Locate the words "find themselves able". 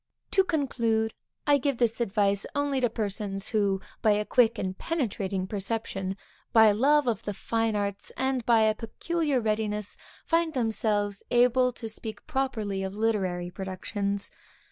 10.25-11.71